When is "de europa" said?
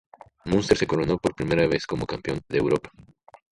2.49-2.91